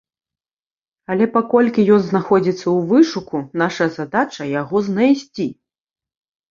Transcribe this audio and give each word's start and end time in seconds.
Але 1.15 1.27
паколькі 1.35 1.85
ён 1.97 2.01
знаходзіцца 2.07 2.63
ў 2.75 2.91
вышуку, 2.93 3.45
наша 3.65 3.85
задача 4.01 4.53
яго 4.61 4.77
знайсці. 4.91 5.47